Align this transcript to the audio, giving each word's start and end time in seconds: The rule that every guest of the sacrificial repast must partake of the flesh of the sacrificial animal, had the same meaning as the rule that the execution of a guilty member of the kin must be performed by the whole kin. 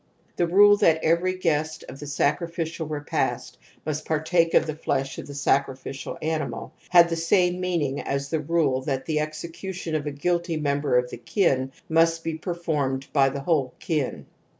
The 0.35 0.47
rule 0.47 0.77
that 0.77 1.03
every 1.03 1.37
guest 1.37 1.83
of 1.87 1.99
the 1.99 2.07
sacrificial 2.07 2.87
repast 2.87 3.59
must 3.85 4.03
partake 4.03 4.55
of 4.55 4.65
the 4.65 4.73
flesh 4.73 5.19
of 5.19 5.27
the 5.27 5.35
sacrificial 5.35 6.17
animal, 6.23 6.73
had 6.89 7.09
the 7.09 7.15
same 7.15 7.59
meaning 7.61 7.99
as 7.99 8.29
the 8.29 8.39
rule 8.39 8.81
that 8.81 9.05
the 9.05 9.19
execution 9.19 9.93
of 9.93 10.07
a 10.07 10.11
guilty 10.11 10.57
member 10.57 10.97
of 10.97 11.11
the 11.11 11.17
kin 11.17 11.71
must 11.87 12.23
be 12.23 12.33
performed 12.35 13.09
by 13.13 13.29
the 13.29 13.41
whole 13.41 13.75
kin. 13.77 14.25